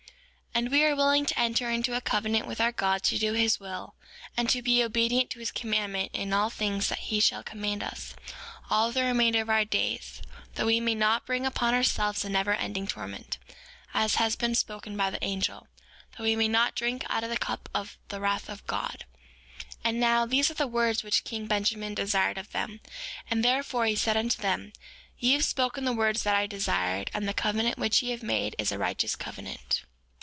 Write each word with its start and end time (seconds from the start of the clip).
5:5 0.53 0.57
And 0.63 0.69
we 0.73 0.83
are 0.83 0.95
willing 0.97 1.25
to 1.27 1.39
enter 1.39 1.69
into 1.69 1.95
a 1.95 2.01
covenant 2.01 2.45
with 2.45 2.59
our 2.59 2.73
God 2.73 3.03
to 3.03 3.17
do 3.17 3.31
his 3.31 3.57
will, 3.61 3.95
and 4.35 4.49
to 4.49 4.61
be 4.61 4.83
obedient 4.83 5.29
to 5.29 5.39
his 5.39 5.49
commandments 5.49 6.09
in 6.13 6.33
all 6.33 6.49
things 6.49 6.89
that 6.89 6.99
he 7.09 7.21
shall 7.21 7.41
command 7.41 7.81
us, 7.81 8.13
all 8.69 8.91
the 8.91 9.03
remainder 9.05 9.41
of 9.41 9.49
our 9.49 9.63
days, 9.63 10.21
that 10.55 10.65
we 10.65 10.81
may 10.81 10.93
not 10.93 11.25
bring 11.25 11.45
upon 11.45 11.73
ourselves 11.73 12.25
a 12.25 12.29
never 12.29 12.53
ending 12.53 12.85
torment, 12.85 13.37
as 13.93 14.15
has 14.15 14.35
been 14.35 14.53
spoken 14.53 14.97
by 14.97 15.09
the 15.09 15.23
angel, 15.23 15.67
that 16.17 16.23
we 16.23 16.35
may 16.35 16.49
not 16.49 16.75
drink 16.75 17.05
out 17.07 17.23
of 17.23 17.29
the 17.29 17.37
cup 17.37 17.69
of 17.73 17.97
the 18.09 18.19
wrath 18.19 18.49
of 18.49 18.67
God. 18.67 19.05
5:6 19.69 19.75
And 19.85 19.99
now, 20.01 20.25
these 20.25 20.51
are 20.51 20.55
the 20.55 20.67
words 20.67 21.01
which 21.01 21.23
king 21.23 21.47
Benjamin 21.47 21.95
desired 21.95 22.37
of 22.37 22.51
them; 22.51 22.81
and 23.29 23.43
therefore 23.43 23.85
he 23.85 23.95
said 23.95 24.17
unto 24.17 24.41
them: 24.41 24.73
Ye 25.17 25.31
have 25.31 25.45
spoken 25.45 25.85
the 25.85 25.93
words 25.93 26.23
that 26.23 26.35
I 26.35 26.45
desired; 26.45 27.09
and 27.13 27.25
the 27.25 27.33
covenant 27.33 27.77
which 27.77 28.01
ye 28.03 28.09
have 28.11 28.21
made 28.21 28.53
is 28.59 28.73
a 28.73 28.77
righteous 28.77 29.15
covenant. 29.15 29.85